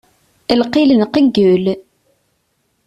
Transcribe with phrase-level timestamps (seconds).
[0.61, 1.65] Lqil nqeyyel.